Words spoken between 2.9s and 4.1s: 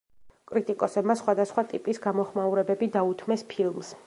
დაუთმეს ფილმს.